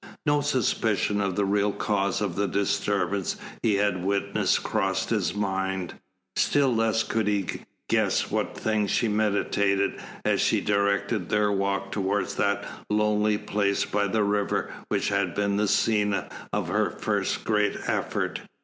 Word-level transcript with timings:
No 0.25 0.41
suspicion 0.41 1.21
of 1.21 1.35
the 1.35 1.45
real 1.45 1.71
cause 1.71 2.21
of 2.21 2.35
the 2.35 2.47
disturbance 2.47 3.35
he 3.61 3.75
had 3.75 4.03
witnessed 4.03 4.63
crossed 4.63 5.11
his 5.11 5.35
mind, 5.35 5.93
still 6.35 6.73
less 6.73 7.03
could 7.03 7.27
he 7.27 7.45
guess 7.87 8.31
what 8.31 8.57
thing 8.57 8.87
she 8.87 9.07
meditated 9.07 9.99
as 10.25 10.41
she 10.41 10.59
directed 10.59 11.29
their 11.29 11.51
walk 11.51 11.91
towards 11.91 12.33
that 12.37 12.65
lonely 12.89 13.37
place 13.37 13.85
by 13.85 14.07
the 14.07 14.23
river 14.23 14.73
which 14.89 15.09
had 15.09 15.35
been 15.35 15.57
the 15.57 15.67
scene 15.67 16.15
of 16.51 16.69
her 16.69 16.89
first 16.89 17.43
great 17.43 17.77
effort. 17.85 18.41